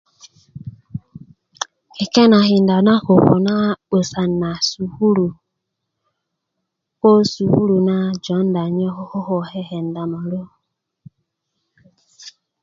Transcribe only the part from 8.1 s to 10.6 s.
jonda nyo ko kekenda molu